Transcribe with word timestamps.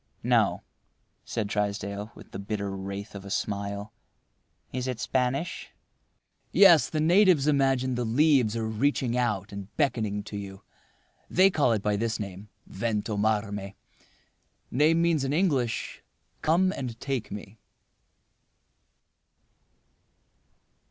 "No," 0.23 0.63
said 1.23 1.47
Trysdale, 1.47 2.11
with 2.15 2.31
the 2.31 2.39
bitter 2.39 2.71
wraith 2.75 3.13
of 3.13 3.23
a 3.23 3.29
smile—"Is 3.29 4.87
it 4.87 4.99
Spanish?" 4.99 5.69
"Yes. 6.51 6.89
The 6.89 6.99
natives 6.99 7.45
imagine 7.45 7.93
the 7.93 8.03
leaves 8.03 8.57
are 8.57 8.65
reaching 8.65 9.15
out 9.15 9.51
and 9.51 9.67
beckoning 9.77 10.23
to 10.23 10.37
you. 10.37 10.63
They 11.29 11.51
call 11.51 11.71
it 11.73 11.83
by 11.83 11.97
this 11.97 12.19
name—Ventomarme. 12.19 13.75
Name 14.71 14.99
means 15.03 15.23
in 15.23 15.33
English, 15.33 16.01
'Come 16.41 16.73
and 16.75 16.99
take 16.99 17.29
me. 17.31 17.59